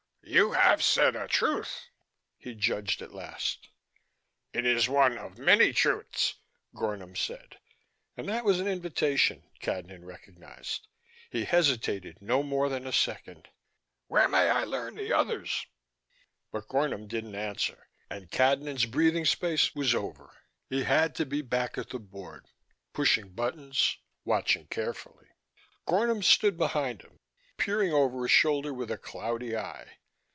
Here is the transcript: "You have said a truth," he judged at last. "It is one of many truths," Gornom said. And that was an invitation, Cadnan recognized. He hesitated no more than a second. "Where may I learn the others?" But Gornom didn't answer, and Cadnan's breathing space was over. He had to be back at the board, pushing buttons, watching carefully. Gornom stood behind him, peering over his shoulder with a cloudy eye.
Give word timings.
"You 0.23 0.53
have 0.53 0.81
said 0.81 1.13
a 1.17 1.27
truth," 1.27 1.89
he 2.37 2.55
judged 2.55 3.01
at 3.01 3.13
last. 3.13 3.67
"It 4.53 4.65
is 4.65 4.87
one 4.87 5.17
of 5.17 5.37
many 5.37 5.73
truths," 5.73 6.35
Gornom 6.73 7.17
said. 7.17 7.59
And 8.15 8.29
that 8.29 8.45
was 8.45 8.61
an 8.61 8.67
invitation, 8.67 9.43
Cadnan 9.59 10.05
recognized. 10.05 10.87
He 11.29 11.43
hesitated 11.43 12.21
no 12.21 12.43
more 12.43 12.69
than 12.69 12.87
a 12.87 12.93
second. 12.93 13.49
"Where 14.07 14.29
may 14.29 14.49
I 14.49 14.63
learn 14.63 14.95
the 14.95 15.11
others?" 15.11 15.65
But 16.49 16.69
Gornom 16.69 17.09
didn't 17.09 17.35
answer, 17.35 17.89
and 18.09 18.31
Cadnan's 18.31 18.85
breathing 18.85 19.25
space 19.25 19.75
was 19.75 19.93
over. 19.93 20.37
He 20.69 20.83
had 20.83 21.13
to 21.15 21.25
be 21.25 21.41
back 21.41 21.77
at 21.77 21.89
the 21.89 21.99
board, 21.99 22.45
pushing 22.93 23.31
buttons, 23.33 23.97
watching 24.23 24.67
carefully. 24.67 25.27
Gornom 25.85 26.23
stood 26.23 26.57
behind 26.57 27.01
him, 27.01 27.19
peering 27.57 27.91
over 27.91 28.21
his 28.21 28.31
shoulder 28.31 28.73
with 28.73 28.89
a 28.91 28.97
cloudy 28.97 29.57
eye. 29.57 29.97